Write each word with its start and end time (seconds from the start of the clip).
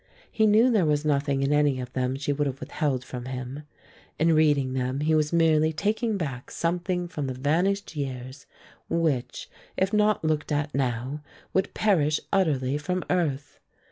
He 0.31 0.47
knew 0.47 0.71
there 0.71 0.87
was 0.87 1.05
nothing 1.05 1.43
in 1.43 1.53
any 1.53 1.79
of 1.79 1.93
them 1.93 2.15
she 2.15 2.33
would 2.33 2.47
have 2.47 2.59
withheld 2.59 3.03
from 3.05 3.25
him; 3.25 3.65
in 4.17 4.33
reading 4.33 4.73
them 4.73 5.01
he 5.01 5.13
was 5.13 5.31
merely 5.31 5.71
taking 5.71 6.17
back 6.17 6.49
something 6.49 7.07
from 7.07 7.27
the 7.27 7.35
vanished 7.35 7.95
years 7.95 8.47
which, 8.89 9.47
if 9.77 9.93
not 9.93 10.25
looked 10.25 10.51
at 10.51 10.73
now, 10.73 11.21
would 11.53 11.75
perish 11.75 12.19
utterly 12.33 12.79
from 12.79 13.03
earth. 13.11 13.59